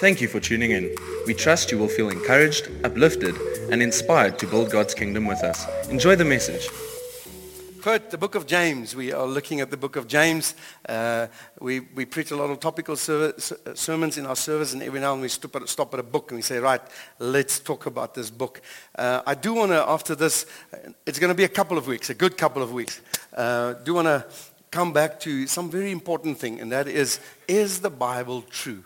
[0.00, 0.96] Thank you for tuning in.
[1.26, 3.36] We trust you will feel encouraged, uplifted,
[3.70, 5.66] and inspired to build God's kingdom with us.
[5.90, 6.70] Enjoy the message.
[7.82, 8.96] Quote, the book of James.
[8.96, 10.54] We are looking at the book of James.
[10.88, 11.26] Uh,
[11.60, 13.34] we, we preach a lot of topical ser-
[13.74, 16.02] sermons in our service, and every now and then we stop at, stop at a
[16.02, 16.80] book and we say, right,
[17.18, 18.62] let's talk about this book.
[18.96, 20.46] Uh, I do want to, after this,
[21.04, 23.02] it's going to be a couple of weeks, a good couple of weeks.
[23.36, 24.24] Uh, do want to
[24.70, 28.82] come back to some very important thing, and that is, is the Bible true?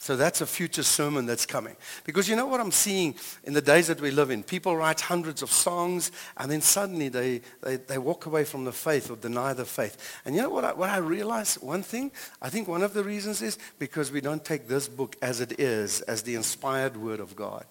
[0.00, 1.76] So that's a future sermon that's coming.
[2.04, 4.42] Because you know what I'm seeing in the days that we live in?
[4.42, 8.72] People write hundreds of songs and then suddenly they, they, they walk away from the
[8.72, 10.20] faith or deny the faith.
[10.24, 11.56] And you know what I, what I realize?
[11.56, 15.16] One thing, I think one of the reasons is because we don't take this book
[15.20, 17.66] as it is, as the inspired word of God.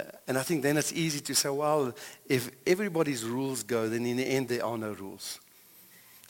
[0.00, 1.94] Uh, and I think then it's easy to say, well,
[2.26, 5.38] if everybody's rules go, then in the end there are no rules.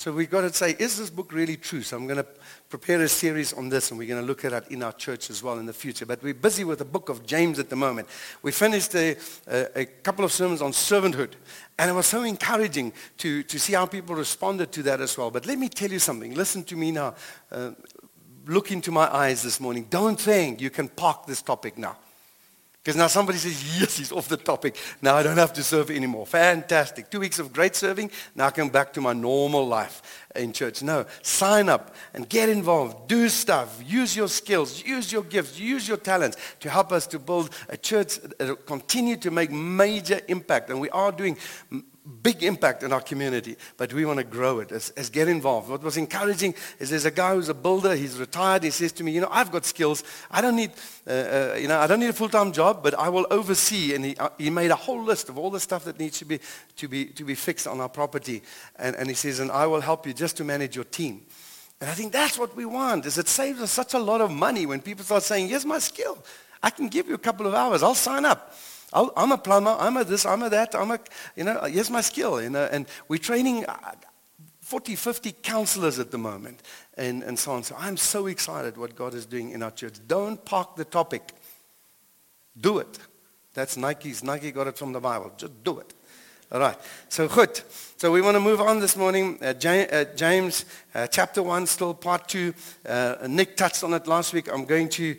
[0.02, 1.80] So we've got to say, is this book really true?
[1.80, 2.26] So I'm going to
[2.68, 5.30] prepare a series on this, and we're going to look at it in our church
[5.30, 6.04] as well in the future.
[6.04, 8.08] But we're busy with the book of James at the moment.
[8.42, 11.34] We finished a, a, a couple of sermons on servanthood,
[11.78, 15.30] and it was so encouraging to, to see how people responded to that as well.
[15.30, 16.34] But let me tell you something.
[16.34, 17.14] Listen to me now.
[17.52, 17.70] Uh,
[18.46, 19.86] look into my eyes this morning.
[19.88, 21.96] Don't think you can park this topic now.
[22.82, 24.76] Because now somebody says, yes, he's off the topic.
[25.00, 26.26] Now I don't have to serve anymore.
[26.26, 27.10] Fantastic.
[27.10, 28.10] Two weeks of great serving.
[28.34, 30.82] Now I come back to my normal life in church.
[30.82, 33.06] No, sign up and get involved.
[33.06, 33.80] Do stuff.
[33.86, 34.84] Use your skills.
[34.84, 35.60] Use your gifts.
[35.60, 39.52] Use your talents to help us to build a church that will continue to make
[39.52, 40.68] major impact.
[40.68, 41.36] And we are doing
[42.22, 45.68] big impact in our community, but we want to grow it as, as get involved.
[45.68, 47.94] What was encouraging is there's a guy who's a builder.
[47.94, 48.64] He's retired.
[48.64, 50.02] He says to me, you know, I've got skills.
[50.30, 50.72] I don't need,
[51.06, 53.94] uh, uh, you know, I don't need a full-time job, but I will oversee.
[53.94, 56.24] And he, uh, he made a whole list of all the stuff that needs to
[56.24, 56.40] be,
[56.76, 58.42] to be, to be fixed on our property.
[58.76, 61.22] And, and he says, and I will help you just to manage your team.
[61.80, 64.30] And I think that's what we want, is it saves us such a lot of
[64.30, 66.18] money when people start saying, here's my skill.
[66.62, 67.82] I can give you a couple of hours.
[67.82, 68.54] I'll sign up.
[68.92, 69.76] I am a plumber.
[69.78, 70.26] I'm a this.
[70.26, 70.74] I'm a that.
[70.74, 71.00] I'm a,
[71.36, 72.42] you know, here's my skill.
[72.42, 73.92] You know, and we're training uh,
[74.60, 76.62] 40, 50 counselors at the moment
[76.96, 77.62] and, and so on.
[77.62, 79.94] So I'm so excited what God is doing in our church.
[80.06, 81.32] Don't park the topic.
[82.58, 82.98] Do it.
[83.54, 84.22] That's Nike's.
[84.22, 85.32] Nike got it from the Bible.
[85.36, 85.92] Just do it.
[86.50, 86.76] All right.
[87.08, 87.60] So good.
[87.96, 89.38] So we want to move on this morning.
[89.42, 90.64] Uh, uh, James,
[90.94, 92.54] uh, chapter 1, still part 2.
[92.86, 94.52] Uh, Nick touched on it last week.
[94.52, 95.16] I'm going to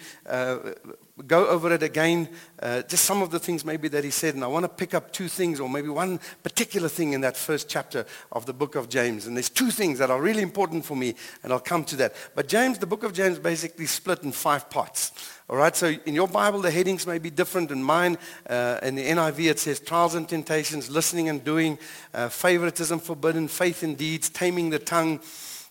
[1.28, 2.28] go over it again,
[2.62, 4.96] uh, just some of the things maybe that he said, and I want to pick
[4.96, 8.76] up two things, or maybe one particular thing in that first chapter of the book
[8.76, 9.28] of James.
[9.28, 11.14] And there's two things that are really important for me,
[11.44, 12.16] and I'll come to that.
[12.34, 15.12] But James, the book of James, basically split in five parts.
[15.50, 17.70] All right, so in your Bible, the headings may be different.
[17.70, 18.18] In mine,
[18.50, 21.78] uh, in the NIV, it says trials and temptations, listening and doing,
[22.14, 25.20] uh, favoritism forbidden, faith in deeds, taming the tongue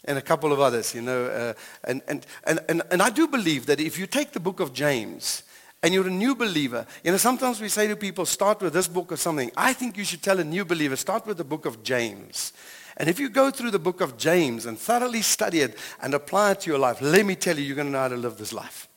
[0.04, 1.26] and a couple of others, you know.
[1.26, 1.54] Uh,
[1.84, 4.72] and, and, and, and, and I do believe that if you take the book of
[4.72, 5.42] James
[5.82, 8.88] and you're a new believer, you know, sometimes we say to people, start with this
[8.88, 9.50] book or something.
[9.56, 12.52] I think you should tell a new believer, start with the book of James.
[12.96, 16.52] And if you go through the book of James and thoroughly study it and apply
[16.52, 18.36] it to your life, let me tell you, you're going to know how to live
[18.36, 18.88] this life.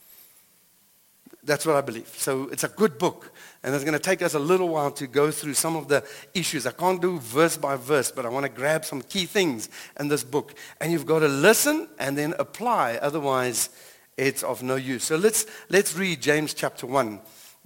[1.45, 2.07] That's what I believe.
[2.17, 3.31] So it's a good book.
[3.63, 6.03] And it's going to take us a little while to go through some of the
[6.33, 6.65] issues.
[6.65, 9.69] I can't do verse by verse, but I want to grab some key things
[9.99, 10.55] in this book.
[10.81, 12.95] And you've got to listen and then apply.
[12.95, 13.69] Otherwise,
[14.17, 15.03] it's of no use.
[15.03, 17.19] So let's, let's read James chapter 1.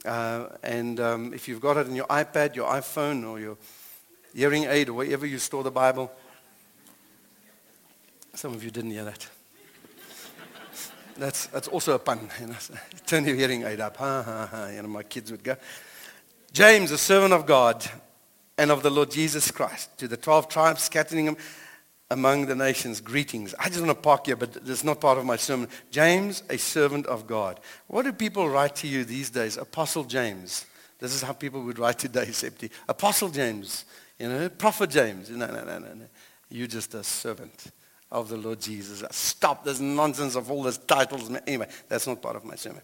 [0.05, 3.57] Uh, and um, if you've got it in your iPad, your iPhone, or your
[4.33, 6.11] hearing aid, or wherever you store the Bible,
[8.35, 9.38] some of you didn't hear that.
[11.19, 12.29] That's, that's also a pun.
[12.39, 12.55] You know.
[13.05, 13.97] Turn your hearing aid up.
[13.97, 14.67] Ha, ha, ha.
[14.67, 15.57] You know, my kids would go.
[16.53, 17.85] James, a servant of God
[18.57, 21.37] and of the Lord Jesus Christ, to the 12 tribes scattering them
[22.09, 23.53] among the nations, greetings.
[23.59, 25.67] I just want to park here, but it's not part of my sermon.
[25.91, 27.59] James, a servant of God.
[27.87, 29.57] What do people write to you these days?
[29.57, 30.65] Apostle James.
[30.97, 32.71] This is how people would write today, Septi.
[32.87, 33.85] Apostle James,
[34.17, 35.29] you know, Prophet James.
[35.29, 36.05] No, no, no, no, no.
[36.49, 37.71] You're just a servant
[38.11, 39.03] of the Lord Jesus.
[39.11, 41.29] Stop this nonsense of all these titles.
[41.45, 42.81] Anyway, that's not part of my sermon.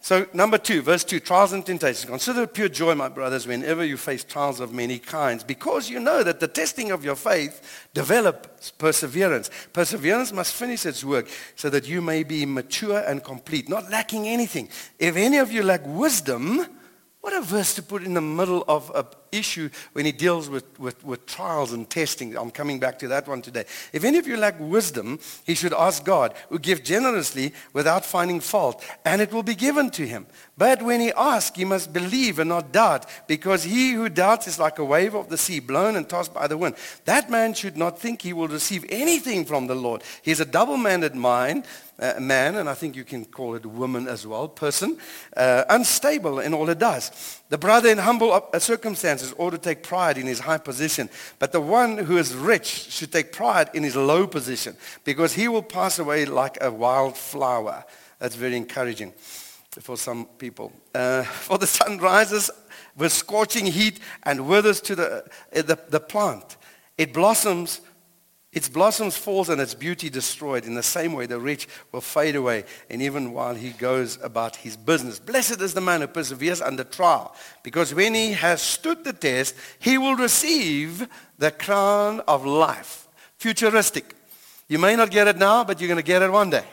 [0.00, 2.04] So, number two, verse two, trials and temptations.
[2.04, 6.22] Consider pure joy, my brothers, whenever you face trials of many kinds, because you know
[6.22, 9.50] that the testing of your faith develops perseverance.
[9.72, 14.28] Perseverance must finish its work so that you may be mature and complete, not lacking
[14.28, 14.68] anything.
[15.00, 16.66] If any of you lack wisdom,
[17.26, 20.78] what a verse to put in the middle of an issue when he deals with,
[20.78, 22.36] with, with, trials and testing.
[22.36, 23.64] I'm coming back to that one today.
[23.92, 28.38] If any of you lack wisdom, he should ask God, who gives generously without finding
[28.38, 30.28] fault, and it will be given to him.
[30.56, 34.60] But when he asks, he must believe and not doubt, because he who doubts is
[34.60, 36.76] like a wave of the sea, blown and tossed by the wind.
[37.06, 40.04] That man should not think he will receive anything from the Lord.
[40.22, 41.66] He has a double-minded mind
[41.98, 44.98] uh, man, and I think you can call it woman as well, person,
[45.36, 47.40] uh, unstable in all it does.
[47.48, 51.08] The brother in humble uh, circumstances ought to take pride in his high position,
[51.38, 55.48] but the one who is rich should take pride in his low position, because he
[55.48, 57.84] will pass away like a wild flower.
[58.18, 59.12] That's very encouraging
[59.80, 60.72] for some people.
[60.94, 62.50] Uh, for the sun rises
[62.96, 66.56] with scorching heat and withers to the, uh, the, the plant.
[66.98, 67.80] It blossoms
[68.56, 70.64] its blossoms falls and its beauty destroyed.
[70.64, 74.56] In the same way, the rich will fade away, and even while he goes about
[74.56, 75.18] his business.
[75.18, 79.54] Blessed is the man who perseveres under trial, because when he has stood the test,
[79.78, 81.06] he will receive
[81.36, 83.06] the crown of life.
[83.36, 84.14] Futuristic.
[84.68, 86.64] You may not get it now, but you're going to get it one day.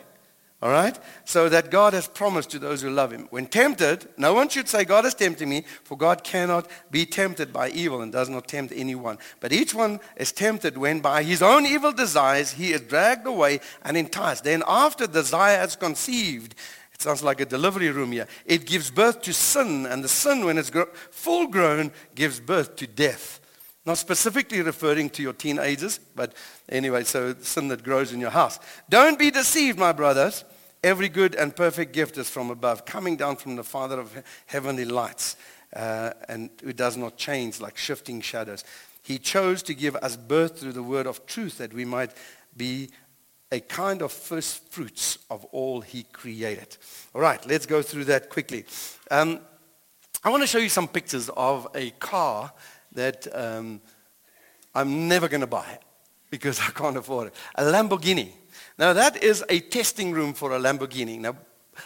[0.64, 0.98] All right?
[1.26, 3.28] So that God has promised to those who love him.
[3.32, 7.52] When tempted, no one should say, God has tempted me, for God cannot be tempted
[7.52, 9.18] by evil and does not tempt anyone.
[9.42, 13.60] But each one is tempted when by his own evil desires he is dragged away
[13.84, 14.46] and enticed.
[14.46, 16.56] Then after desire has conceived,
[16.94, 20.46] it sounds like a delivery room here, it gives birth to sin, and the sin,
[20.46, 20.72] when it's
[21.12, 23.42] full grown, gives birth to death.
[23.86, 26.34] Not specifically referring to your teenagers, but
[26.70, 28.60] anyway, so sin that grows in your house.
[28.88, 30.46] Don't be deceived, my brothers.
[30.84, 34.84] Every good and perfect gift is from above, coming down from the Father of heavenly
[34.84, 35.38] lights,
[35.74, 38.66] uh, and it does not change like shifting shadows.
[39.02, 42.12] He chose to give us birth through the word of truth that we might
[42.58, 42.90] be
[43.50, 46.76] a kind of first fruits of all he created.
[47.16, 48.66] All right, let's go through that quickly.
[49.10, 49.40] Um,
[50.24, 52.52] I want to show you some pictures of a car
[52.94, 53.82] that um,
[54.76, 55.80] I'm never going to buy
[56.30, 57.36] because I can't afford it.
[57.56, 58.32] A Lamborghini.
[58.78, 61.20] Now that is a testing room for a Lamborghini.
[61.20, 61.36] Now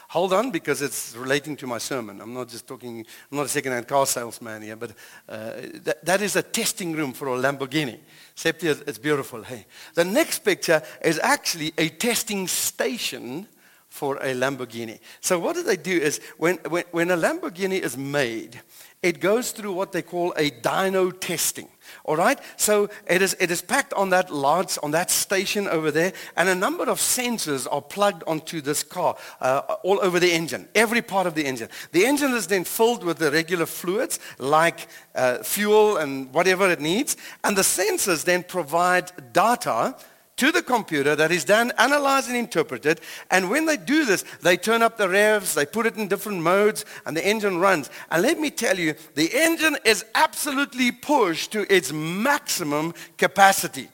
[0.09, 2.21] hold on because it's relating to my sermon.
[2.21, 4.91] I'm not just talking, I'm not a second-hand car salesman here, but
[5.29, 5.51] uh,
[5.83, 7.99] that, that is a testing room for a Lamborghini.
[8.35, 9.43] Septi, it's beautiful.
[9.43, 13.47] Hey, the next picture is actually a testing station
[13.89, 14.99] for a Lamborghini.
[15.21, 18.61] So what do they do is when, when, when a Lamborghini is made,
[19.01, 21.69] it goes through what they call a dyno testing.
[22.03, 22.39] All right?
[22.55, 26.49] So it is, it is packed on that large, on that station over there, and
[26.49, 31.01] a number of sensors are plugged onto this car uh, all over the engine, every
[31.01, 31.69] part of the engine.
[31.91, 36.81] The engine is then filled with the regular fluids like uh, fuel and whatever it
[36.81, 39.95] needs, and the sensors then provide data
[40.37, 43.01] to the computer that is then analyzed and interpreted.
[43.29, 46.41] And when they do this, they turn up the revs, they put it in different
[46.41, 47.89] modes, and the engine runs.
[48.09, 53.89] And let me tell you, the engine is absolutely pushed to its maximum capacity.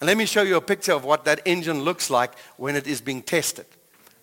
[0.00, 2.86] And let me show you a picture of what that engine looks like when it
[2.86, 3.66] is being tested.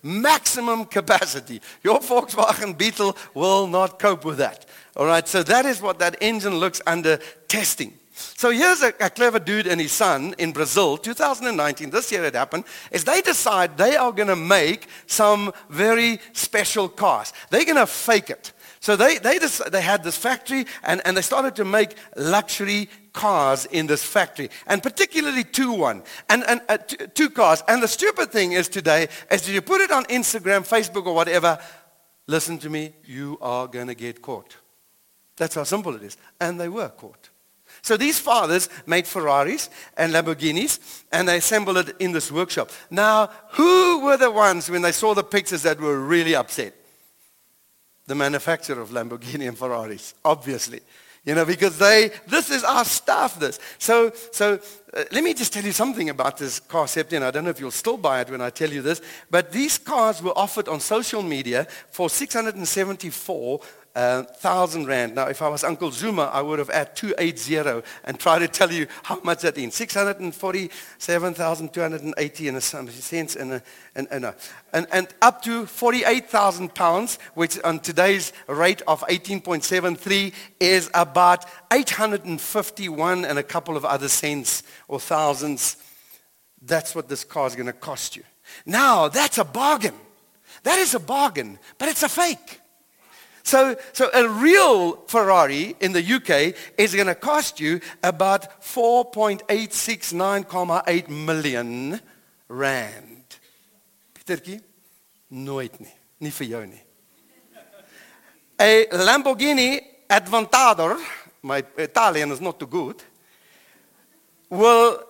[0.04, 1.60] Maximum capacity.
[1.82, 4.66] Your Volkswagen Beetle will not cope with that.
[4.96, 7.18] All right, so that is what that engine looks under
[7.48, 7.94] testing.
[8.12, 12.34] So here's a, a, clever dude and his son in Brazil, 2019, this year it
[12.34, 17.32] happened, is they decide they are going to make some very special cars.
[17.48, 18.52] They're going to fake it.
[18.80, 22.90] So they, they, just, they had this factory and, and they started to make luxury
[23.14, 27.62] cars in this factory, and particularly two one, and, and uh, two, two cars.
[27.68, 31.58] And the stupid thing is today, is you put it on Instagram, Facebook, or whatever,
[32.26, 34.56] listen to me, you are going to get caught.
[35.36, 36.16] That's how simple it is.
[36.40, 37.30] And they were caught.
[37.82, 42.70] So these fathers made Ferraris and Lamborghinis, and they assembled it in this workshop.
[42.90, 46.74] Now, who were the ones when they saw the pictures that were really upset?
[48.06, 50.80] The manufacturer of Lamborghini and Ferraris, obviously.
[51.24, 53.60] You know, because they, this is our stuff, this.
[53.78, 54.58] So, so
[54.92, 57.22] uh, let me just tell you something about this car, Septian.
[57.22, 59.78] I don't know if you'll still buy it when I tell you this, but these
[59.78, 63.60] cars were offered on social media for 674
[63.94, 65.14] uh, thousand rand.
[65.14, 68.72] Now, if I was Uncle Zuma, I would have added 280 and try to tell
[68.72, 69.74] you how much that is.
[69.74, 73.62] 647,280 in a sense, and, a,
[73.94, 74.34] and, and, a,
[74.72, 83.26] and, and up to 48,000 pounds, which on today's rate of 18.73 is about 851
[83.26, 85.76] and a couple of other cents or thousands.
[86.62, 88.22] That's what this car is going to cost you.
[88.64, 89.94] Now, that's a bargain.
[90.62, 92.61] That is a bargain, but it's a fake.
[93.42, 101.08] So, so a real Ferrari in the UK is going to cost you about 4.869,8
[101.08, 102.00] million
[102.48, 103.38] rand.
[104.14, 104.60] Pietertjie,
[105.28, 105.92] nooit nie.
[106.22, 106.66] Nie vir jou
[108.92, 110.96] Lamborghini Aventador,
[111.42, 113.02] my Italian is not too good,
[114.48, 115.02] will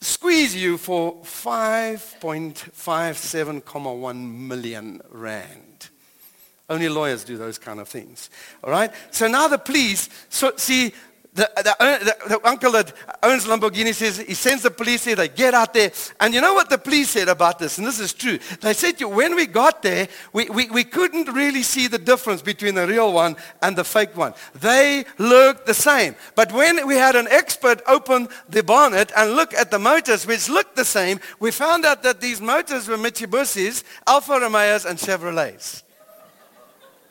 [0.00, 5.69] squeeze you for 5.57,1 million rand.
[6.70, 8.30] Only lawyers do those kind of things.
[8.62, 8.92] All right?
[9.10, 10.94] So now the police, so see,
[11.34, 15.16] the, the, uh, the, the, uncle that owns Lamborghini says, he sends the police here,
[15.16, 15.92] they get out there.
[16.20, 17.78] And you know what the police said about this?
[17.78, 18.38] And this is true.
[18.60, 22.74] They said when we got there, we, we, we couldn't really see the difference between
[22.74, 24.34] the real one and the fake one.
[24.54, 26.14] They looked the same.
[26.34, 30.48] But when we had an expert open the bonnet and look at the motors, which
[30.48, 35.82] looked the same, we found out that these motors were Mitsubishis, Alfa Romeos, and Chevrolets.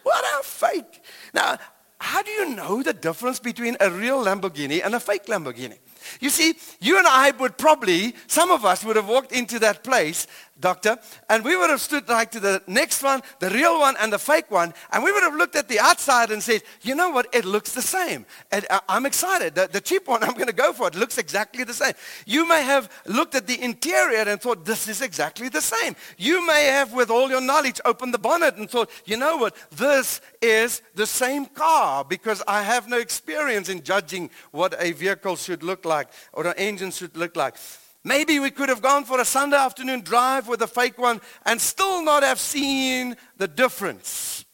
[0.03, 1.01] What a fake.
[1.33, 1.57] Now,
[2.01, 5.77] how do you know the difference between a real Lamborghini and a fake Lamborghini?
[6.21, 9.83] You see, you and I would probably, some of us would have walked into that
[9.83, 10.25] place
[10.59, 10.97] doctor,
[11.29, 14.19] and we would have stood like to the next one, the real one and the
[14.19, 17.27] fake one, and we would have looked at the outside and said, you know what,
[17.33, 18.25] it looks the same.
[18.51, 19.55] And uh, I'm excited.
[19.55, 20.95] The, the cheap one, I'm going to go for it.
[20.95, 21.93] It looks exactly the same.
[22.25, 25.95] You may have looked at the interior and thought, this is exactly the same.
[26.17, 29.55] You may have, with all your knowledge, opened the bonnet and thought, you know what,
[29.71, 35.35] this is the same car because I have no experience in judging what a vehicle
[35.35, 37.55] should look like or an engine should look like.
[38.03, 41.59] Maybe we could have gone for a Sunday afternoon drive with a fake one and
[41.59, 44.45] still not have seen the difference.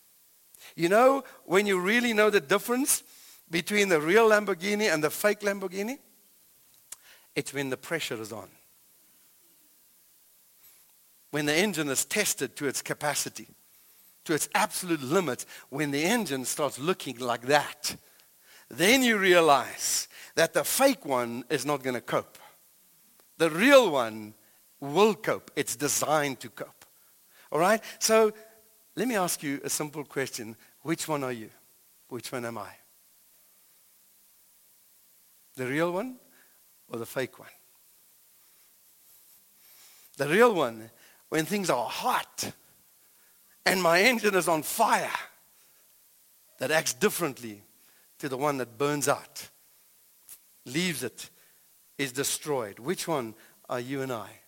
[0.76, 3.04] You know, when you really know the difference
[3.50, 6.00] between the real Lamborghini and the fake Lamborghini,
[7.36, 8.50] it's when the pressure is on.
[11.32, 13.48] When the engine is tested to its capacity,
[14.24, 17.96] to its absolute limit, when the engine starts looking like that,
[18.70, 22.38] then you realize that the fake one is not going to cope.
[23.38, 24.34] The real one
[24.80, 25.52] will cope.
[25.56, 26.86] It's designed to cope.
[27.52, 27.82] All right?
[28.00, 28.34] So
[28.96, 30.56] let me ask you a simple question.
[30.82, 31.50] Which one are you?
[32.10, 32.70] Which one am I?
[35.56, 36.18] The real one
[36.90, 37.50] or the fake one?
[40.18, 40.90] The real one,
[41.30, 42.52] when things are hot
[43.66, 45.12] and my engine is on fire,
[46.60, 47.64] that acts differently
[48.20, 49.50] to the one that burns out,
[50.66, 51.30] leaves it
[51.98, 52.80] is destroyed.
[52.80, 53.36] Which one
[53.70, 54.40] are you and I?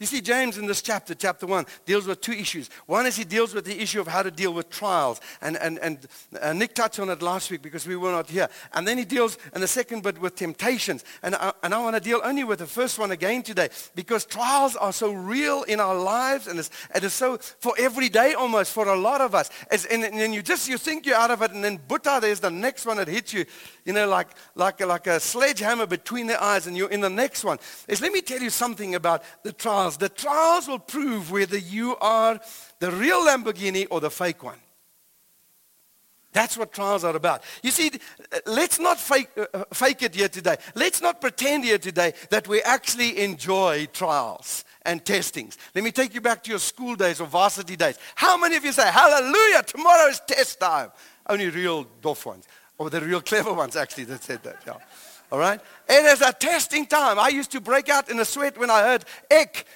[0.00, 2.70] You see, James in this chapter, chapter 1, deals with two issues.
[2.86, 5.20] One is he deals with the issue of how to deal with trials.
[5.40, 6.06] And, and, and
[6.40, 8.48] uh, Nick touched on it last week because we were not here.
[8.74, 11.04] And then he deals in the second bit with temptations.
[11.24, 14.24] And I, and I want to deal only with the first one again today because
[14.24, 18.34] trials are so real in our lives and it's, it is so for every day
[18.34, 19.50] almost for a lot of us.
[19.90, 22.52] And, and you just you think you're out of it and then buta, there's the
[22.52, 23.44] next one that hits you,
[23.84, 27.42] you know, like, like, like a sledgehammer between the eyes and you're in the next
[27.42, 27.58] one.
[27.88, 29.96] Is let me tell you something about the trials trials.
[29.96, 32.40] The trials will prove whether you are
[32.78, 34.58] the real Lamborghini or the fake one.
[36.32, 37.42] That's what trials are about.
[37.62, 37.90] You see,
[38.46, 40.56] let's not fake, uh, fake it here today.
[40.74, 45.56] Let's not pretend here today that we actually enjoy trials and testings.
[45.74, 47.98] Let me take you back to your school days or varsity days.
[48.14, 50.90] How many of you say, hallelujah, tomorrow is test time?
[51.26, 52.46] Only real doff ones.
[52.76, 54.76] Or the real clever ones actually that said that, yeah.
[55.30, 55.60] All right?
[55.88, 57.18] It is a testing time.
[57.18, 59.66] I used to break out in a sweat when I heard ek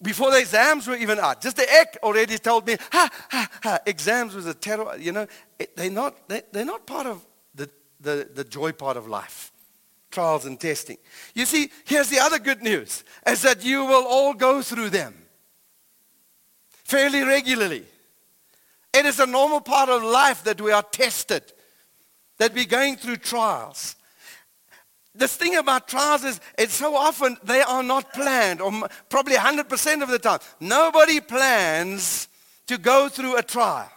[0.00, 1.42] before the exams were even out.
[1.42, 3.78] Just the ek already told me, ha, ha, ha.
[3.84, 5.26] Exams was a terrible, you know,
[5.58, 7.68] it, they're, not, they, they're not part of the,
[8.00, 9.50] the, the joy part of life.
[10.10, 10.96] Trials and testing.
[11.34, 15.14] You see, here's the other good news, is that you will all go through them
[16.70, 17.84] fairly regularly.
[18.94, 21.42] It is a normal part of life that we are tested,
[22.38, 23.96] that we're going through trials
[25.18, 30.02] the thing about trials is it's so often they are not planned, or probably 100%
[30.02, 30.38] of the time.
[30.60, 32.28] Nobody plans
[32.66, 33.90] to go through a trial.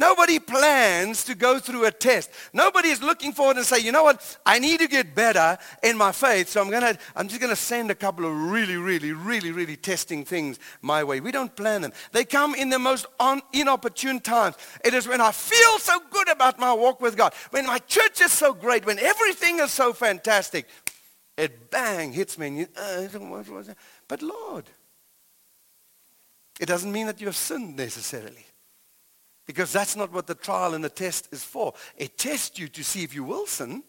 [0.00, 2.30] Nobody plans to go through a test.
[2.54, 5.98] Nobody is looking forward and say, you know what, I need to get better in
[5.98, 9.52] my faith, so I'm gonna I'm just gonna send a couple of really, really, really,
[9.52, 11.20] really testing things my way.
[11.20, 11.92] We don't plan them.
[12.12, 13.04] They come in the most
[13.52, 14.56] inopportune times.
[14.82, 18.22] It is when I feel so good about my walk with God, when my church
[18.22, 20.66] is so great, when everything is so fantastic,
[21.36, 23.06] it bang hits me and you, uh,
[24.08, 24.64] but Lord,
[26.58, 28.46] it doesn't mean that you have sinned necessarily.
[29.46, 31.74] Because that's not what the trial and the test is for.
[31.96, 33.82] It tests you to see if you will sin.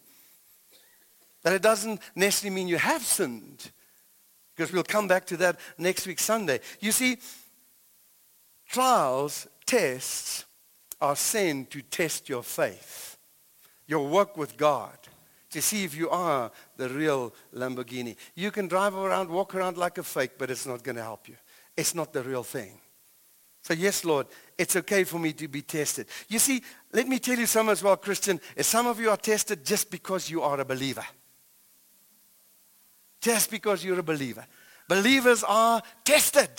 [1.42, 3.70] But it doesn't necessarily mean you have sinned.
[4.54, 6.60] Because we'll come back to that next week Sunday.
[6.80, 7.18] You see,
[8.68, 10.44] trials, tests
[11.00, 13.16] are sent to test your faith,
[13.86, 14.96] your work with God,
[15.50, 18.16] to see if you are the real Lamborghini.
[18.34, 21.28] You can drive around, walk around like a fake, but it's not going to help
[21.28, 21.36] you.
[21.76, 22.78] It's not the real thing.
[23.62, 24.26] So yes, Lord,
[24.58, 26.06] it's okay for me to be tested.
[26.28, 28.40] You see, let me tell you something as well, Christian.
[28.58, 31.04] Some of you are tested just because you are a believer.
[33.20, 34.44] Just because you're a believer.
[34.88, 36.50] Believers are tested.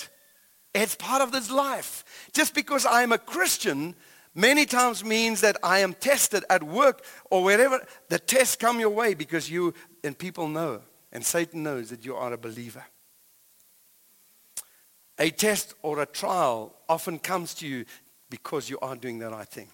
[0.74, 2.30] It's part of this life.
[2.32, 3.96] Just because I'm a Christian,
[4.36, 8.90] Many times means that I am tested at work or wherever the tests come your
[8.90, 10.82] way because you and people know
[11.12, 12.84] and Satan knows that you are a believer.
[15.20, 17.86] A test or a trial often comes to you
[18.30, 19.70] because you are doing the right thing.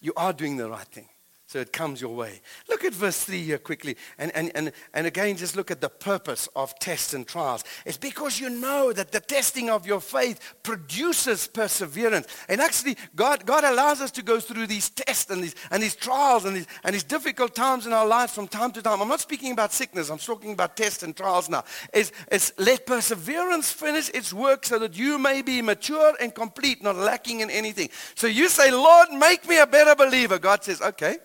[0.00, 1.08] You are doing the right thing.
[1.48, 2.40] So it comes your way.
[2.68, 3.96] Look at verse 3 here quickly.
[4.18, 7.62] And, and, and, and again, just look at the purpose of tests and trials.
[7.84, 12.26] It's because you know that the testing of your faith produces perseverance.
[12.48, 15.94] And actually, God, God allows us to go through these tests and these, and these
[15.94, 19.00] trials and these, and these difficult times in our lives from time to time.
[19.00, 20.10] I'm not speaking about sickness.
[20.10, 21.62] I'm talking about tests and trials now.
[21.94, 26.82] It's, it's let perseverance finish its work so that you may be mature and complete,
[26.82, 27.90] not lacking in anything.
[28.16, 30.40] So you say, Lord, make me a better believer.
[30.40, 31.18] God says, okay.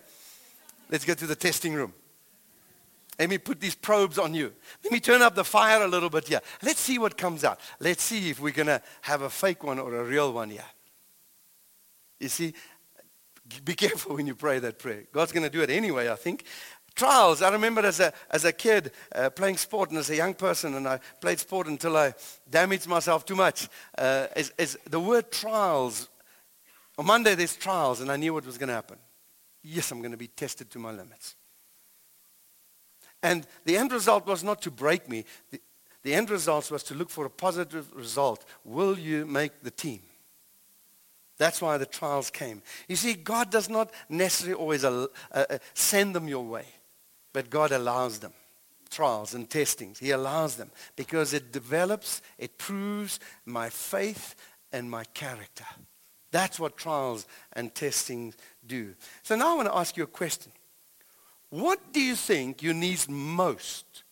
[0.92, 1.94] Let's go to the testing room.
[3.18, 4.52] Let me put these probes on you.
[4.84, 6.42] Let me turn up the fire a little bit here.
[6.62, 7.60] Let's see what comes out.
[7.80, 10.66] Let's see if we're going to have a fake one or a real one here.
[12.20, 12.52] You see,
[13.64, 15.04] be careful when you pray that prayer.
[15.12, 16.44] God's going to do it anyway, I think.
[16.94, 17.40] Trials.
[17.40, 20.74] I remember as a, as a kid uh, playing sport and as a young person,
[20.74, 22.12] and I played sport until I
[22.50, 23.66] damaged myself too much.
[23.96, 26.10] Uh, is, is the word trials.
[26.98, 28.98] On Monday, there's trials, and I knew what was going to happen
[29.62, 31.36] yes, I'm going to be tested to my limits.
[33.22, 35.24] And the end result was not to break me.
[35.50, 35.60] The,
[36.02, 38.44] the end result was to look for a positive result.
[38.64, 40.00] Will you make the team?
[41.38, 42.62] That's why the trials came.
[42.88, 46.66] You see, God does not necessarily always uh, uh, send them your way,
[47.32, 48.32] but God allows them.
[48.90, 49.98] Trials and testings.
[49.98, 54.34] He allows them because it develops, it proves my faith
[54.70, 55.64] and my character.
[56.32, 58.34] That's what trials and testing
[58.66, 58.94] do.
[59.22, 60.50] So now I want to ask you a question.
[61.50, 64.02] What do you think you need most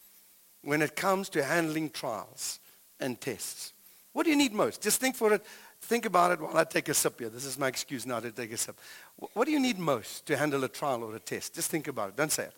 [0.63, 2.61] when it comes to handling trials
[3.01, 3.73] and tests?
[4.13, 4.83] What do you need most?
[4.83, 5.45] Just think for it.
[5.81, 7.31] Think about it while I take a sip here.
[7.31, 8.79] This is my excuse now to take a sip.
[9.33, 11.55] What do you need most to handle a trial or a test?
[11.55, 12.17] Just think about it.
[12.17, 12.55] Don't say it.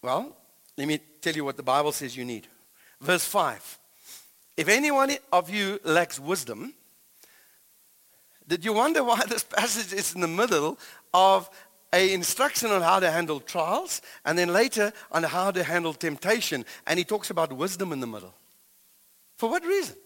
[0.00, 0.36] Well,
[0.78, 2.46] let me tell you what the Bible says you need.
[3.00, 3.79] Verse 5.
[4.60, 6.74] If anyone of you lacks wisdom,
[8.46, 10.78] did you wonder why this passage is in the middle
[11.14, 11.48] of
[11.94, 16.66] a instruction on how to handle trials and then later on how to handle temptation
[16.86, 18.34] and he talks about wisdom in the middle.
[19.38, 19.96] For what reason?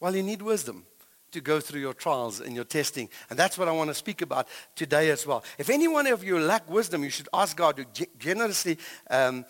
[0.00, 0.84] Well, you need wisdom
[1.30, 3.08] to go through your trials and your testing.
[3.30, 5.44] And that's what I want to speak about today as well.
[5.56, 8.76] If any one of you lack wisdom, you should ask God to generously
[9.08, 9.46] um,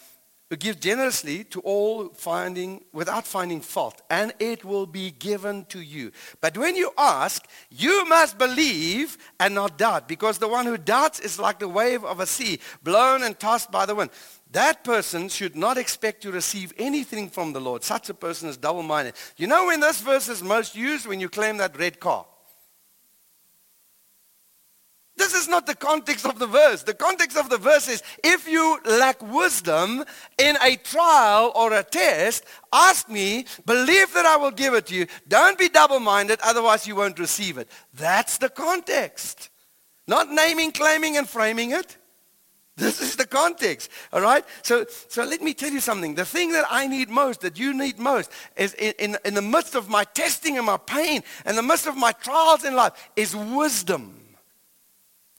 [0.52, 5.80] who give generously to all finding without finding fault and it will be given to
[5.80, 6.12] you.
[6.42, 11.20] But when you ask you must believe and not doubt because the one who doubts
[11.20, 14.10] is like the wave of a sea blown and tossed by the wind.
[14.50, 17.82] That person should not expect to receive anything from the lord.
[17.82, 19.14] Such a person is double-minded.
[19.38, 22.26] You know when this verse is most used when you claim that red car
[25.22, 26.82] this is not the context of the verse.
[26.82, 30.04] The context of the verse is if you lack wisdom
[30.36, 34.94] in a trial or a test, ask me, believe that I will give it to
[34.96, 35.06] you.
[35.28, 37.70] Don't be double minded, otherwise, you won't receive it.
[37.94, 39.50] That's the context.
[40.08, 41.96] Not naming, claiming, and framing it.
[42.76, 44.44] This is the context, all right?
[44.62, 46.16] So, so let me tell you something.
[46.16, 49.42] The thing that I need most, that you need most, is in, in, in the
[49.42, 53.10] midst of my testing and my pain, in the midst of my trials in life,
[53.14, 54.21] is wisdom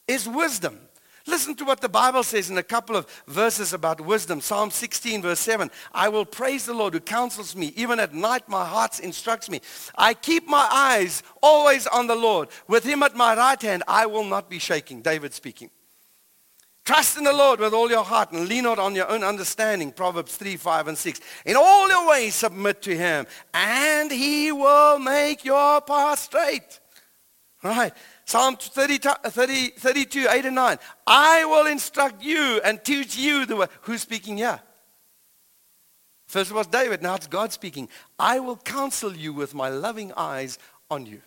[0.06, 0.80] is wisdom.
[1.26, 4.42] Listen to what the Bible says in a couple of verses about wisdom.
[4.42, 5.70] Psalm 16, verse 7.
[5.94, 7.72] I will praise the Lord who counsels me.
[7.76, 9.62] Even at night, my heart instructs me.
[9.96, 12.50] I keep my eyes always on the Lord.
[12.68, 15.00] With him at my right hand, I will not be shaking.
[15.00, 15.70] David speaking.
[16.84, 19.92] Trust in the Lord with all your heart and lean not on your own understanding.
[19.92, 21.20] Proverbs 3, 5, and 6.
[21.46, 26.80] In all your ways submit to him, and he will make your path straight.
[27.62, 27.94] Right.
[28.24, 30.78] Psalm 30, uh, 30, 32, 8 and 9.
[31.06, 33.66] I will instruct you and teach you the way.
[33.82, 34.60] Who's speaking here?
[36.26, 37.88] First it was David, now it's God speaking.
[38.18, 40.58] I will counsel you with my loving eyes
[40.90, 41.20] on you.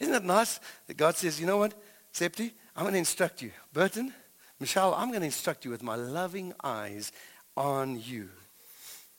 [0.00, 1.74] Isn't it nice that God says, you know what,
[2.12, 3.52] Septi, I'm going to instruct you.
[3.72, 4.12] Burton,
[4.60, 7.12] Michelle, I'm going to instruct you with my loving eyes
[7.56, 8.28] on you.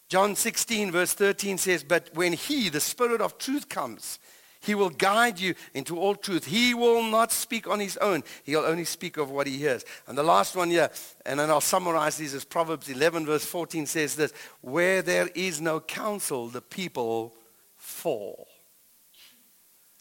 [0.09, 4.19] John 16, verse 13 says, But when he, the Spirit of truth, comes,
[4.61, 6.45] he will guide you into all truth.
[6.45, 8.23] He will not speak on his own.
[8.43, 9.85] He'll only speak of what he hears.
[10.05, 10.89] And the last one here,
[11.25, 15.61] and then I'll summarize these as Proverbs 11, verse 14 says this Where there is
[15.61, 17.33] no counsel, the people
[17.77, 18.47] fall.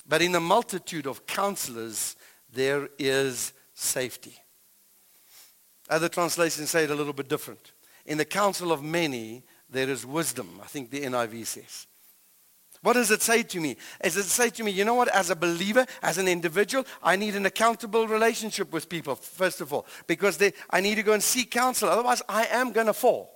[0.09, 2.17] But in the multitude of counselors,
[2.53, 4.35] there is safety.
[5.89, 7.73] Other translations say it a little bit different.
[8.07, 11.87] In the counsel of many, there is wisdom, I think the NIV says.
[12.83, 13.77] What does it say to me?
[14.03, 17.17] Does it say to me, you know what, as a believer, as an individual, I
[17.17, 21.13] need an accountable relationship with people, first of all, because they, I need to go
[21.13, 21.89] and seek counsel.
[21.89, 23.35] Otherwise, I am going to fall.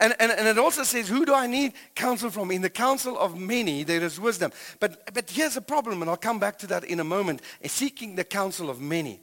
[0.00, 2.50] And, and, and it also says, who do I need counsel from?
[2.50, 4.52] In the counsel of many, there is wisdom.
[4.80, 7.72] But, but here's a problem, and I'll come back to that in a moment, is
[7.72, 9.20] seeking the counsel of many.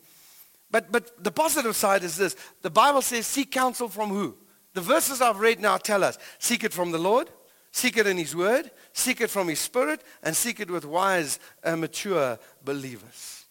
[0.69, 2.35] But, but the positive side is this.
[2.61, 4.35] The Bible says, seek counsel from who?
[4.73, 7.29] The verses I've read now tell us, seek it from the Lord,
[7.71, 11.39] seek it in his word, seek it from his spirit, and seek it with wise
[11.63, 13.45] and mature believers.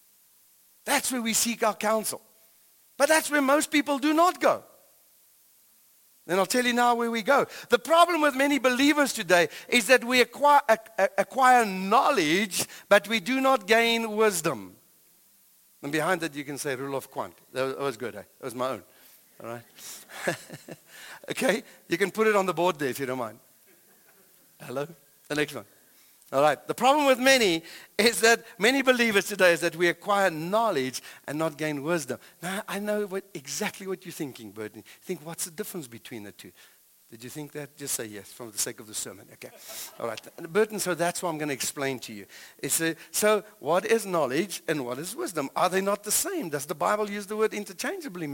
[0.84, 2.22] That's where we seek our counsel.
[2.96, 4.64] But that's where most people do not go.
[6.26, 7.46] And I'll tell you now where we go.
[7.70, 10.60] The problem with many believers today is that we acquire,
[11.16, 14.76] acquire knowledge, but we do not gain wisdom.
[15.82, 17.34] And behind that, you can say rule of quant.
[17.52, 18.14] That was good.
[18.16, 18.22] Eh?
[18.40, 18.82] That was my own.
[19.42, 19.62] All right.
[21.30, 21.62] okay.
[21.88, 23.38] You can put it on the board there if you don't mind.
[24.60, 24.86] Hello.
[25.28, 25.64] The next one.
[26.32, 26.66] All right.
[26.66, 27.62] The problem with many
[27.96, 32.18] is that many believers today is that we acquire knowledge and not gain wisdom.
[32.42, 34.84] Now, I know what, exactly what you're thinking, Burton.
[35.02, 36.52] Think, what's the difference between the two?
[37.10, 37.74] Did you think that?
[37.74, 39.26] Just say yes for the sake of the sermon.
[39.32, 39.48] Okay.
[39.98, 40.20] All right.
[40.52, 42.26] Burton, so that's what I'm going to explain to you.
[42.58, 45.48] It's a, so what is knowledge and what is wisdom?
[45.56, 46.50] Are they not the same?
[46.50, 48.26] Does the Bible use the word interchangeably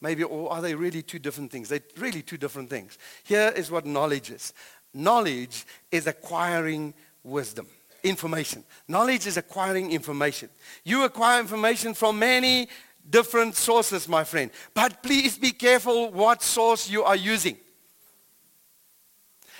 [0.00, 0.22] maybe?
[0.22, 1.68] Or are they really two different things?
[1.68, 2.98] They're really two different things.
[3.24, 4.52] Here is what knowledge is.
[4.92, 7.66] Knowledge is acquiring wisdom,
[8.02, 8.64] information.
[8.88, 10.48] Knowledge is acquiring information.
[10.84, 12.68] You acquire information from many
[13.08, 14.50] different sources, my friend.
[14.74, 17.56] But please be careful what source you are using.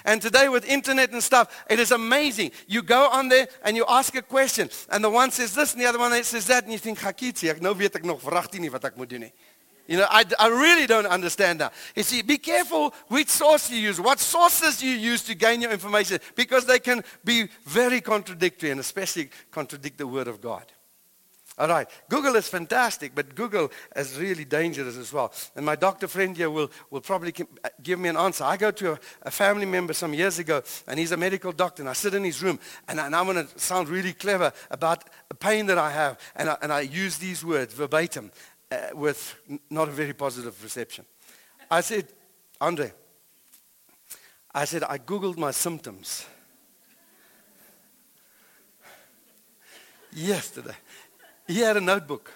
[0.05, 2.53] And today with internet and stuff, it is amazing.
[2.67, 4.71] You go on there and you ask a question.
[4.91, 6.65] And the one says this and the other one says that.
[6.65, 9.29] And you think, Hakitsi, ek nou weet ek nog vragtig nie wat ek moet doen
[9.29, 9.33] nie.
[9.91, 11.73] You know, I, I really don't understand that.
[11.97, 15.73] You see, be careful which source you use, what sources you use to gain your
[15.73, 20.63] information, because they can be very contradictory and especially contradict the Word of God.
[21.59, 21.89] All right.
[22.09, 25.33] Google is fantastic, but Google is really dangerous as well.
[25.57, 28.45] And my doctor friend here will, will probably uh, give me an answer.
[28.45, 31.83] I go to a, a family member some years ago, and he's a medical doctor,
[31.83, 34.53] and I sit in his room, and, I, and I'm going to sound really clever
[34.71, 38.31] about the pain that I have, and I, and I use these words verbatim
[38.71, 39.35] uh, with
[39.69, 41.05] not a very positive reception.
[41.71, 42.07] I said,
[42.61, 42.93] Andre,
[44.53, 46.27] I said, I Googled my symptoms
[50.13, 50.77] yesterday.
[51.47, 52.33] He had a notebook.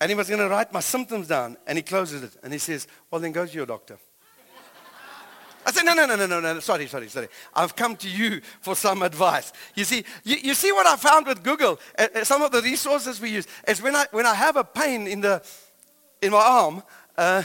[0.00, 1.56] And he was going to write my symptoms down.
[1.66, 2.36] And he closes it.
[2.42, 3.98] And he says, well, then go to your doctor.
[5.68, 7.28] I said, no, no, no, no, no, no, sorry, sorry, sorry.
[7.52, 9.52] I've come to you for some advice.
[9.74, 12.62] You see, you, you see what I found with Google, uh, uh, some of the
[12.62, 15.42] resources we use, is when I, when I have a pain in, the,
[16.22, 16.82] in my arm,
[17.18, 17.42] uh,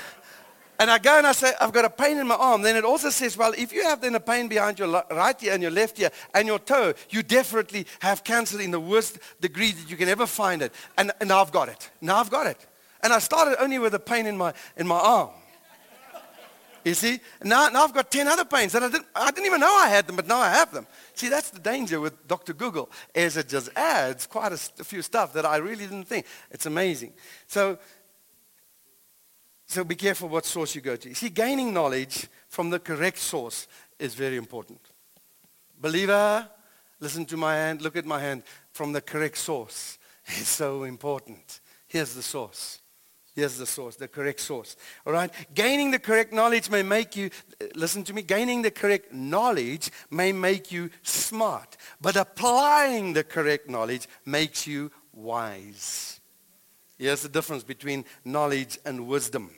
[0.80, 2.86] and I go and I say, I've got a pain in my arm, then it
[2.86, 5.72] also says, well, if you have then a pain behind your right ear and your
[5.72, 9.98] left ear and your toe, you definitely have cancer in the worst degree that you
[9.98, 10.74] can ever find it.
[10.98, 11.92] And, and now I've got it.
[12.00, 12.66] Now I've got it.
[13.02, 15.32] And I started only with a pain in my, in my arm.
[16.84, 17.20] You see?
[17.44, 19.88] Now, now I've got 10 other pains that I didn't, I didn't even know I
[19.88, 20.86] had them, but now I have them.
[21.14, 22.54] See, that's the danger with Dr.
[22.54, 26.26] Google, is it just adds quite a, a few stuff that I really didn't think.
[26.52, 27.14] It's amazing.
[27.48, 27.78] So,
[29.66, 31.10] so be careful what source you go to.
[31.10, 33.68] You see, gaining knowledge from the correct source
[33.98, 34.80] is very important.
[35.80, 36.48] Believer,
[37.00, 41.62] listen to my hand, look at my hand, from the correct source is so important.
[41.88, 42.80] Here's the source.
[43.36, 44.76] Here's the source, the correct source.
[45.08, 45.32] All right?
[45.56, 49.90] Gaining the correct knowledge may make you, uh, listen to me, gaining the correct knowledge
[50.12, 51.76] may make you smart.
[52.00, 56.20] But applying the correct knowledge makes you wise.
[57.00, 59.50] Here's the difference between knowledge and wisdom.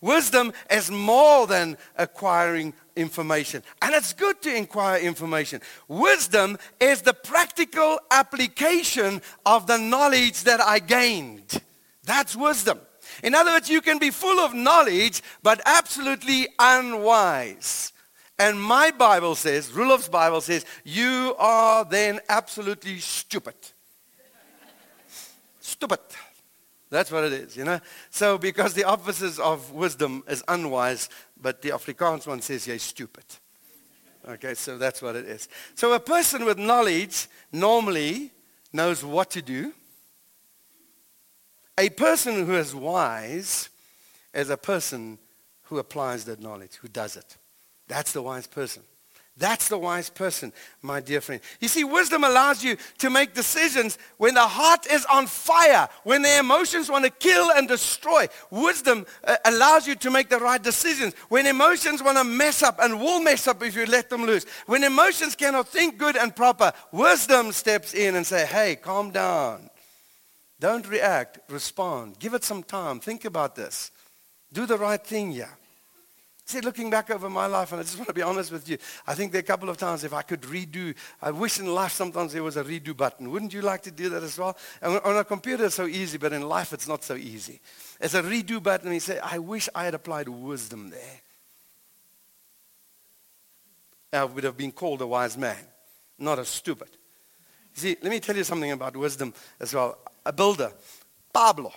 [0.00, 3.62] Wisdom is more than acquiring information.
[3.80, 5.60] And it's good to acquire information.
[5.86, 11.62] Wisdom is the practical application of the knowledge that I gained.
[12.04, 12.80] That's wisdom.
[13.22, 17.92] In other words, you can be full of knowledge, but absolutely unwise.
[18.38, 23.54] And my Bible says, Rulof's Bible says, you are then absolutely stupid.
[25.60, 26.00] stupid.
[26.88, 27.80] That's what it is, you know.
[28.10, 31.08] So because the opposite of wisdom is unwise,
[31.40, 33.24] but the Afrikaans one says you're stupid.
[34.28, 35.48] Okay, so that's what it is.
[35.74, 38.32] So a person with knowledge normally
[38.72, 39.72] knows what to do
[41.80, 43.70] a person who is wise
[44.34, 45.18] is a person
[45.64, 47.36] who applies that knowledge, who does it.
[47.88, 48.82] That's the wise person.
[49.36, 51.40] That's the wise person, my dear friend.
[51.60, 56.20] You see, wisdom allows you to make decisions when the heart is on fire, when
[56.20, 58.26] the emotions want to kill and destroy.
[58.50, 61.14] Wisdom uh, allows you to make the right decisions.
[61.30, 64.44] When emotions want to mess up and will mess up if you let them loose.
[64.66, 69.69] When emotions cannot think good and proper, wisdom steps in and say, hey, calm down.
[70.60, 72.18] Don't react, respond.
[72.18, 73.00] Give it some time.
[73.00, 73.90] Think about this.
[74.52, 75.56] Do the right thing here.
[76.44, 78.76] See, looking back over my life, and I just want to be honest with you,
[79.06, 81.72] I think there are a couple of times if I could redo, I wish in
[81.72, 83.30] life sometimes there was a redo button.
[83.30, 84.56] Wouldn't you like to do that as well?
[84.82, 87.60] And on a computer it's so easy, but in life it's not so easy.
[87.98, 91.20] There's a redo button, and you say, I wish I had applied wisdom there.
[94.12, 95.64] I would have been called a wise man,
[96.18, 96.88] not a stupid.
[97.72, 99.98] See, let me tell you something about wisdom as well.
[100.24, 100.72] A builder,
[101.32, 101.72] Pablo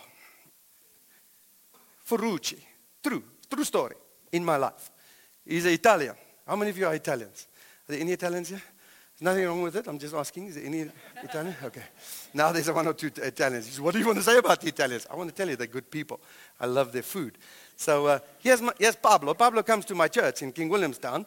[2.06, 2.58] Ferrucci,
[3.01, 3.95] true, true story
[4.32, 4.91] in my life.
[5.45, 6.15] He's an Italian.
[6.45, 7.47] How many of you are Italians?
[7.88, 8.62] Are there any Italians here?
[9.13, 9.88] There's nothing wrong with it.
[9.88, 10.47] I'm just asking.
[10.47, 10.89] Is there any
[11.21, 11.56] Italian?
[11.63, 11.84] Okay.
[12.34, 13.67] Now there's one or two Italians.
[13.67, 15.08] Says, what do you want to say about the Italians?
[15.10, 16.19] I want to tell you they're good people.
[16.60, 17.38] I love their food.
[17.75, 19.34] So uh, here's, my, here's Pablo.
[19.34, 21.25] Pablo comes to my church in King Williamstown.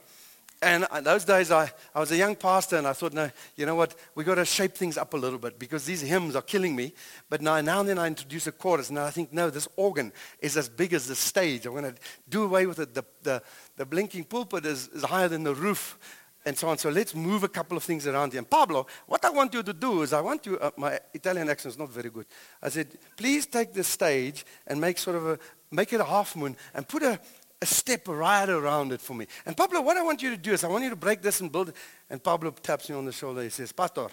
[0.62, 3.74] And those days, I, I was a young pastor, and I thought, no, you know
[3.74, 3.94] what?
[4.14, 6.94] We've got to shape things up a little bit because these hymns are killing me.
[7.28, 10.12] But now, now and then I introduce a chorus, and I think, no, this organ
[10.40, 11.66] is as big as the stage.
[11.66, 12.94] I'm going to do away with it.
[12.94, 13.42] The, the,
[13.76, 15.98] the blinking pulpit is, is higher than the roof,
[16.46, 16.78] and so on.
[16.78, 18.38] So let's move a couple of things around here.
[18.38, 21.50] And Pablo, what I want you to do is I want you, uh, my Italian
[21.50, 22.26] accent is not very good.
[22.62, 25.38] I said, please take the stage and make sort of a,
[25.70, 27.20] make it a half moon and put a,
[27.60, 29.26] a step right around it for me.
[29.44, 31.40] And Pablo, what I want you to do is I want you to break this
[31.40, 31.76] and build it.
[32.10, 33.42] And Pablo taps me on the shoulder.
[33.42, 34.08] He says, Pastor,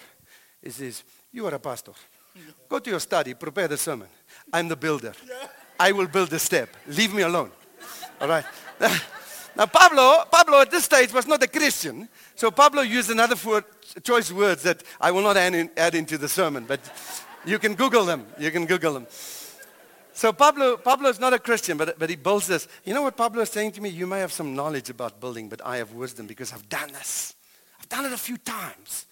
[0.61, 1.91] he says, you are a pastor.
[2.69, 4.07] Go to your study, prepare the sermon.
[4.51, 5.13] I'm the builder.
[5.79, 6.69] I will build the step.
[6.87, 7.51] Leave me alone.
[8.21, 8.45] All right.
[9.55, 12.09] Now, Pablo, Pablo at this stage was not a Christian.
[12.33, 13.35] So Pablo used another
[14.01, 16.79] choice words that I will not add, in, add into the sermon, but
[17.45, 18.25] you can Google them.
[18.39, 19.07] You can Google them.
[20.13, 22.67] So Pablo, Pablo is not a Christian, but, but he builds this.
[22.85, 23.89] You know what Pablo is saying to me?
[23.89, 27.35] You may have some knowledge about building, but I have wisdom because I've done this.
[27.79, 29.07] I've done it a few times.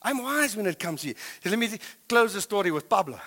[0.00, 1.14] I'm wise when it comes to you.
[1.44, 1.68] Let me
[2.08, 3.18] close the story with Pablo.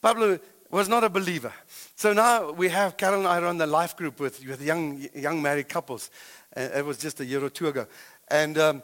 [0.00, 0.38] Pablo
[0.70, 1.52] was not a believer.
[1.96, 5.42] So now we have, Carol and I run the life group with, with young, young
[5.42, 6.10] married couples.
[6.56, 7.86] Uh, it was just a year or two ago.
[8.28, 8.82] And um,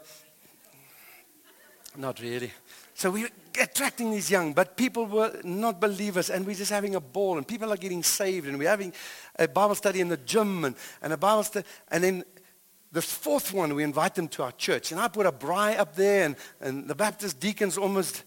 [1.95, 2.51] not really.
[2.93, 3.27] So we
[3.59, 7.47] attracting these young, but people were not believers, and we're just having a ball, and
[7.47, 8.93] people are getting saved, and we're having
[9.37, 12.23] a Bible study in the gym, and, and a Bible study, and then
[12.91, 15.95] the fourth one, we invite them to our church, and I put a braai up
[15.95, 18.23] there, and, and the Baptist deacons almost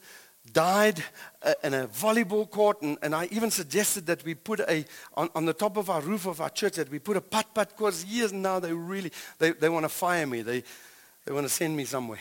[0.53, 1.03] died
[1.43, 4.85] uh, in a volleyball court, and, and I even suggested that we put a,
[5.17, 7.77] on, on the top of our roof of our church, that we put a putt-putt
[7.77, 8.05] course.
[8.05, 10.43] Years now, they really, they, they want to fire me.
[10.43, 10.63] They,
[11.25, 12.21] they want to send me somewhere.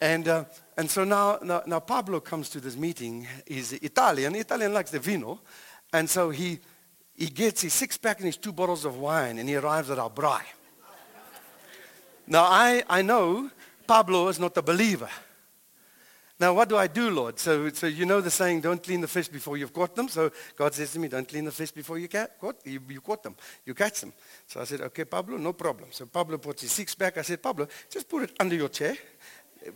[0.00, 0.44] And, uh,
[0.76, 3.26] and so now, now, now, Pablo comes to this meeting.
[3.46, 4.34] He's Italian.
[4.34, 5.40] Italian likes the vino.
[5.92, 6.58] And so he,
[7.14, 10.10] he gets his six-pack and his two bottles of wine, and he arrives at our
[10.10, 10.42] braai.
[12.26, 13.50] now, I, I know
[13.86, 15.08] Pablo is not a believer.
[16.38, 17.38] Now, what do I do, Lord?
[17.38, 20.06] So, so you know the saying, don't clean the fish before you've caught them.
[20.06, 23.00] So God says to me, don't clean the fish before you, ca- caught, you, you
[23.00, 23.36] caught them.
[23.64, 24.12] You catch them.
[24.46, 25.88] So I said, okay, Pablo, no problem.
[25.92, 27.16] So Pablo puts his six-pack.
[27.16, 28.94] I said, Pablo, just put it under your chair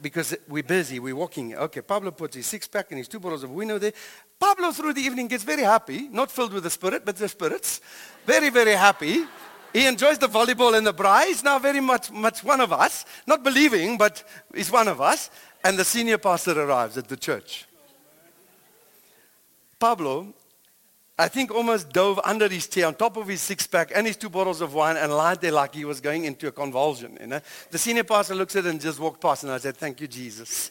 [0.00, 1.54] because we're busy, we're walking.
[1.54, 3.92] Okay, Pablo puts his six pack and his two bottles of wino there.
[4.38, 7.80] Pablo, through the evening, gets very happy, not filled with the spirit, but the spirits.
[8.26, 9.24] Very, very happy.
[9.72, 11.26] He enjoys the volleyball and the braai.
[11.26, 13.04] He's now very much, much one of us.
[13.26, 14.24] Not believing, but
[14.54, 15.30] he's one of us.
[15.62, 17.66] And the senior pastor arrives at the church.
[19.78, 20.34] Pablo
[21.20, 24.16] I think almost dove under his chair on top of his six pack and his
[24.16, 27.18] two bottles of wine and lied there like he was going into a convulsion.
[27.20, 27.40] You know?
[27.70, 30.08] The senior pastor looks at it and just walked past and I said, Thank you,
[30.08, 30.70] Jesus.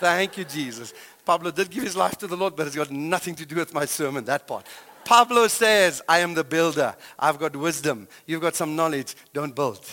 [0.00, 0.94] Thank you, Jesus.
[1.26, 3.74] Pablo did give his life to the Lord, but it's got nothing to do with
[3.74, 4.66] my sermon, that part.
[5.04, 6.96] Pablo says, I am the builder.
[7.18, 8.08] I've got wisdom.
[8.24, 9.14] You've got some knowledge.
[9.34, 9.84] Don't build.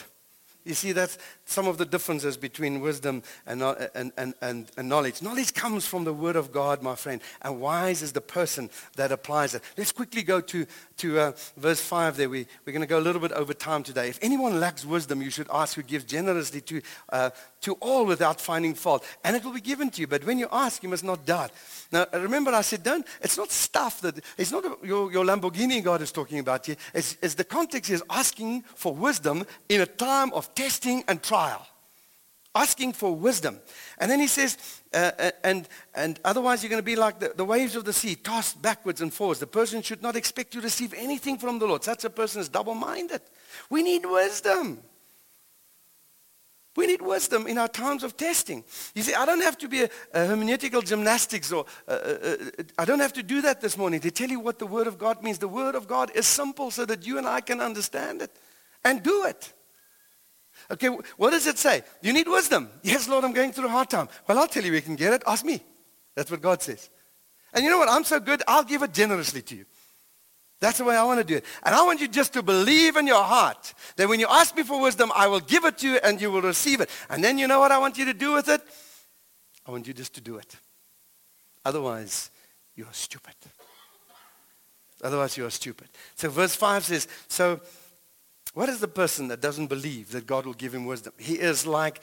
[0.63, 1.17] You see, that's
[1.47, 5.21] some of the differences between wisdom and, and, and, and, and, knowledge.
[5.21, 9.13] Knowledge comes from the Word of God, my friend, and wise is the person that
[9.13, 9.63] applies it.
[9.77, 10.65] Let's quickly go to,
[10.97, 12.29] to uh, verse 5 there.
[12.29, 14.09] We, we're going to go a little bit over time today.
[14.09, 17.29] If anyone lacks wisdom, you should ask who gives generously to, uh,
[17.61, 20.07] to all without finding fault, and it will be given to you.
[20.07, 21.51] But when you ask, you must not doubt.
[21.93, 26.01] Now, remember I said, don't, it's not stuff that, it's not your, your Lamborghini God
[26.01, 26.75] is talking about here.
[26.93, 31.36] It's, it's the context is asking for wisdom in a time of testing and trial.
[32.55, 33.59] Asking for wisdom.
[33.99, 34.57] And then he says,
[34.93, 37.93] uh, uh, and, and otherwise you're going to be like the, the waves of the
[37.93, 39.39] sea, tossed backwards and forwards.
[39.39, 41.83] The person should not expect to receive anything from the Lord.
[41.83, 43.21] Such a person is double-minded.
[43.69, 44.79] We need wisdom.
[46.77, 48.63] We need wisdom in our times of testing.
[48.93, 52.63] You see, I don't have to be a, a hermeneutical gymnastics or uh, uh, uh,
[52.77, 54.99] I don't have to do that this morning to tell you what the Word of
[54.99, 55.39] God means.
[55.39, 58.31] The Word of God is simple so that you and I can understand it
[58.85, 59.53] and do it.
[60.71, 61.83] Okay, what does it say?
[62.01, 62.69] You need wisdom.
[62.83, 64.09] Yes, Lord, I'm going through a hard time.
[64.27, 65.23] Well, I'll tell you, we can get it.
[65.25, 65.61] Ask me.
[66.15, 66.89] That's what God says.
[67.53, 67.89] And you know what?
[67.89, 69.65] I'm so good, I'll give it generously to you.
[70.59, 71.45] That's the way I want to do it.
[71.63, 74.63] And I want you just to believe in your heart that when you ask me
[74.63, 76.89] for wisdom, I will give it to you and you will receive it.
[77.09, 78.61] And then you know what I want you to do with it?
[79.65, 80.55] I want you just to do it.
[81.63, 82.31] Otherwise,
[82.75, 83.35] you are stupid.
[85.03, 85.89] Otherwise, you are stupid.
[86.15, 87.59] So verse 5 says, so
[88.57, 91.13] what is the person that doesn't believe that God will give him wisdom?
[91.19, 92.01] He is like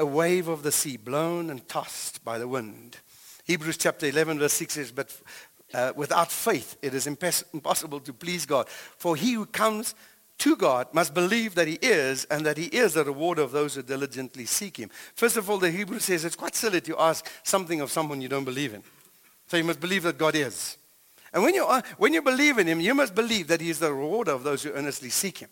[0.00, 2.96] a wave of the sea, blown and tossed by the wind.
[3.44, 5.16] Hebrews chapter 11, verse 6 says, but
[5.74, 8.68] uh, without faith, it is impossible to please God.
[8.68, 9.94] For he who comes
[10.38, 13.76] to God must believe that he is and that he is the rewarder of those
[13.76, 14.90] who diligently seek him.
[15.14, 18.28] First of all, the Hebrew says it's quite silly to ask something of someone you
[18.28, 18.82] don't believe in.
[19.46, 20.78] So you must believe that God is.
[21.32, 23.78] And when you, are, when you believe in him, you must believe that he is
[23.78, 25.48] the rewarder of those who earnestly seek him.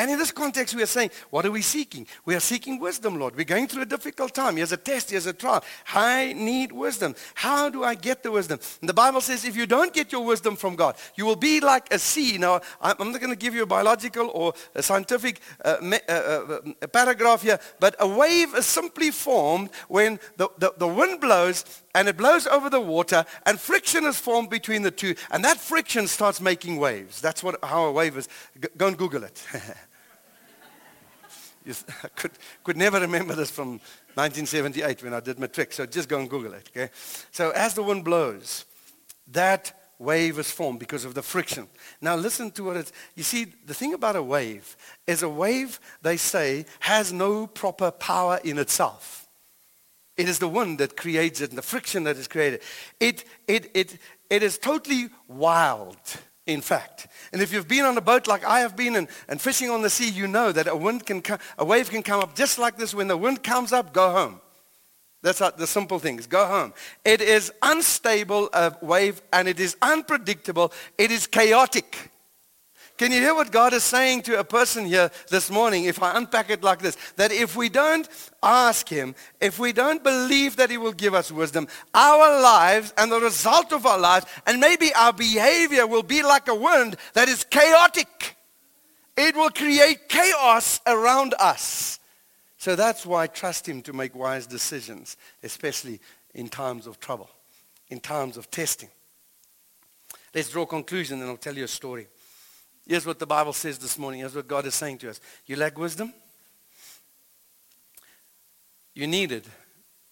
[0.00, 2.06] And in this context, we are saying, what are we seeking?
[2.24, 3.36] We are seeking wisdom, Lord.
[3.36, 4.56] We're going through a difficult time.
[4.56, 5.62] Here's a test, here's a trial.
[5.92, 7.14] I need wisdom.
[7.34, 8.60] How do I get the wisdom?
[8.80, 11.60] And the Bible says if you don't get your wisdom from God, you will be
[11.60, 12.38] like a sea.
[12.38, 15.76] Now, I'm not going to give you a biological or a scientific uh,
[16.08, 21.20] uh, uh paragraph here, but a wave is simply formed when the, the, the wind
[21.20, 25.14] blows and it blows over the water and friction is formed between the two.
[25.30, 27.20] And that friction starts making waves.
[27.20, 28.28] That's what, how a wave is.
[28.76, 29.46] Go and Google it.
[32.02, 32.32] I could,
[32.64, 33.80] could never remember this from
[34.14, 36.90] 1978 when I did matric, so just go and Google it, okay?
[37.30, 38.64] So as the wind blows,
[39.28, 41.68] that wave is formed because of the friction.
[42.00, 44.76] Now listen to what it's, you see, the thing about a wave
[45.06, 49.19] is a wave, they say, has no proper power in itself.
[50.20, 52.60] It is the wind that creates it and the friction that is created.
[53.00, 53.96] It, it, it,
[54.28, 55.96] it is totally wild
[56.46, 57.06] in fact.
[57.32, 59.80] And if you've been on a boat like I have been and, and fishing on
[59.80, 61.22] the sea, you know that a, wind can
[61.56, 62.92] a wave can come up just like this.
[62.92, 64.42] When the wind comes up, go home.
[65.22, 66.26] That's the simple things.
[66.26, 66.74] Go home.
[67.02, 70.70] It is unstable, a wave, and it is unpredictable.
[70.98, 72.10] It is chaotic.
[73.00, 76.18] Can you hear what God is saying to a person here this morning if I
[76.18, 76.98] unpack it like this?
[77.16, 78.06] That if we don't
[78.42, 83.10] ask Him, if we don't believe that He will give us wisdom, our lives and
[83.10, 87.26] the result of our lives, and maybe our behavior will be like a wind that
[87.26, 88.36] is chaotic.
[89.16, 92.00] It will create chaos around us.
[92.58, 96.00] So that's why I trust Him to make wise decisions, especially
[96.34, 97.30] in times of trouble,
[97.88, 98.90] in times of testing.
[100.34, 102.06] Let's draw a conclusion and I'll tell you a story.
[102.86, 104.20] Here's what the Bible says this morning.
[104.20, 105.20] Here's what God is saying to us.
[105.46, 106.12] You lack wisdom?
[108.94, 109.46] You need it.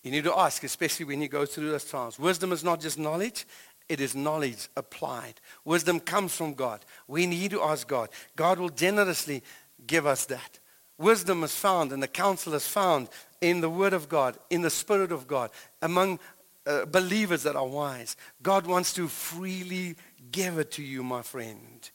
[0.02, 2.18] You need to ask, especially when you go through those trials.
[2.18, 3.46] Wisdom is not just knowledge.
[3.88, 5.34] It is knowledge applied.
[5.64, 6.84] Wisdom comes from God.
[7.06, 8.10] We need to ask God.
[8.36, 9.42] God will generously
[9.86, 10.58] give us that.
[10.98, 13.08] Wisdom is found and the counsel is found
[13.40, 15.50] in the Word of God, in the Spirit of God,
[15.80, 16.18] among
[16.66, 18.16] uh, believers that are wise.
[18.42, 19.96] God wants to freely
[20.32, 21.90] give it to you, my friend.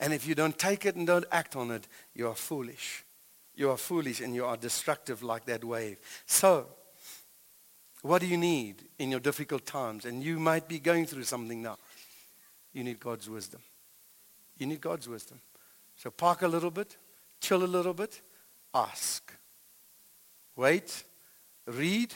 [0.00, 3.04] And if you don't take it and don't act on it, you are foolish.
[3.54, 5.98] You are foolish and you are destructive like that wave.
[6.26, 6.66] So,
[8.02, 10.04] what do you need in your difficult times?
[10.04, 11.78] And you might be going through something now.
[12.72, 13.60] You need God's wisdom.
[14.56, 15.40] You need God's wisdom.
[15.96, 16.96] So park a little bit,
[17.40, 18.20] chill a little bit,
[18.72, 19.32] ask.
[20.54, 21.02] Wait,
[21.66, 22.14] read,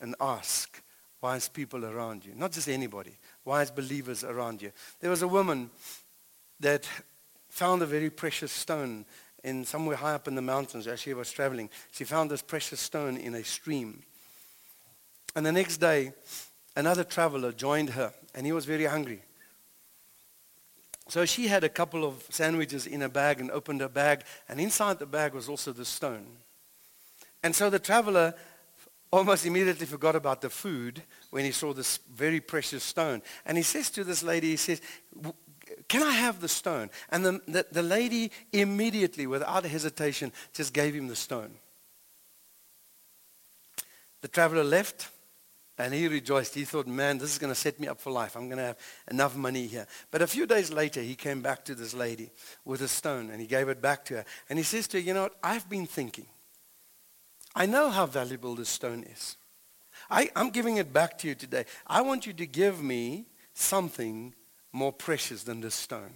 [0.00, 0.82] and ask
[1.22, 2.34] wise people around you.
[2.34, 4.72] Not just anybody, wise believers around you.
[5.00, 5.70] There was a woman
[6.60, 6.88] that
[7.52, 9.04] found a very precious stone
[9.44, 11.68] in somewhere high up in the mountains as she was traveling.
[11.90, 14.02] She found this precious stone in a stream.
[15.36, 16.14] And the next day,
[16.74, 19.22] another traveler joined her, and he was very hungry.
[21.08, 24.58] So she had a couple of sandwiches in a bag and opened her bag, and
[24.58, 26.26] inside the bag was also the stone.
[27.42, 28.32] And so the traveler
[29.12, 33.20] almost immediately forgot about the food when he saw this very precious stone.
[33.44, 34.80] And he says to this lady, he says,
[35.88, 36.90] can I have the stone?
[37.10, 41.52] And the, the, the lady immediately, without hesitation, just gave him the stone.
[44.20, 45.08] The traveler left
[45.78, 46.54] and he rejoiced.
[46.54, 48.36] He thought, man, this is going to set me up for life.
[48.36, 48.78] I'm going to have
[49.10, 49.86] enough money here.
[50.10, 52.30] But a few days later, he came back to this lady
[52.64, 54.24] with a stone and he gave it back to her.
[54.48, 55.36] And he says to her, you know what?
[55.42, 56.26] I've been thinking.
[57.54, 59.36] I know how valuable this stone is.
[60.10, 61.64] I, I'm giving it back to you today.
[61.86, 64.34] I want you to give me something
[64.72, 66.14] more precious than this stone.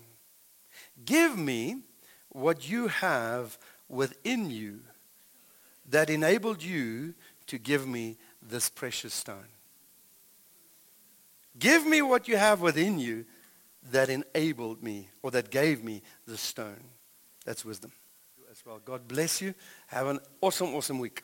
[1.05, 1.83] Give me
[2.31, 4.81] what you have within you
[5.89, 7.15] that enabled you
[7.47, 9.49] to give me this precious stone?
[11.59, 13.25] Give me what you have within you
[13.91, 16.85] that enabled me or that gave me the stone.
[17.45, 17.93] That's wisdom
[18.51, 18.81] as well.
[18.85, 19.55] God bless you.
[19.87, 21.23] Have an awesome, awesome week.